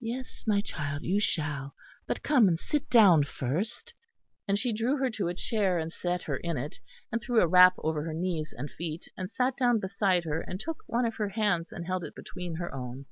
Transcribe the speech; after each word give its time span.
"Yes, 0.00 0.44
my 0.46 0.62
child, 0.62 1.02
you 1.02 1.20
shall; 1.20 1.74
but 2.06 2.22
come 2.22 2.48
and 2.48 2.58
sit 2.58 2.88
down 2.88 3.24
first," 3.24 3.92
and 4.48 4.58
she 4.58 4.72
drew 4.72 4.96
her 4.96 5.10
to 5.10 5.28
a 5.28 5.34
chair 5.34 5.78
and 5.78 5.92
set 5.92 6.22
her 6.22 6.38
in 6.38 6.56
it, 6.56 6.80
and 7.12 7.20
threw 7.20 7.42
a 7.42 7.46
wrap 7.46 7.74
over 7.76 8.04
her 8.04 8.14
knees 8.14 8.54
and 8.56 8.70
feet; 8.70 9.06
and 9.18 9.30
sat 9.30 9.58
down 9.58 9.78
beside 9.78 10.24
her, 10.24 10.40
and 10.40 10.60
took 10.60 10.82
one 10.86 11.04
of 11.04 11.16
her 11.16 11.28
hands, 11.28 11.72
and 11.72 11.84
held 11.86 12.04
it 12.04 12.14
between 12.14 12.54
her 12.54 12.74
own. 12.74 13.04